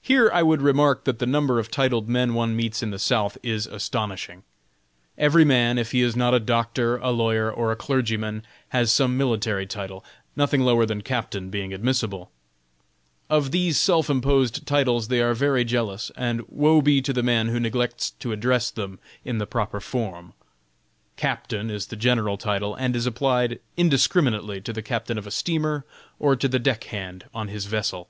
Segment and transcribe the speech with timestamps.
[0.00, 3.36] Here I would remark that the number of titled men one meets in the South
[3.42, 4.42] is astonishing.
[5.18, 9.18] Every man, if he is not a doctor, a lawyer, or a clergyman, has some
[9.18, 10.02] military title
[10.34, 12.30] nothing lower than captain being admissible.
[13.28, 17.48] Of these self imposed titles they are very jealous, and woe be to the man
[17.48, 20.32] who neglects to address them in the proper form.
[21.18, 25.84] Captain is the general title, and is applied indiscriminately to the captain of a steamer,
[26.18, 28.08] or to the deck hand on his vessel.